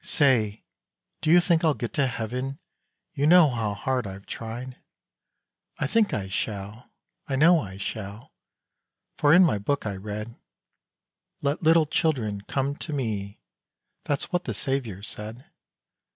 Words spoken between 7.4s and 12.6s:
I shall For in my book I read 'Let little children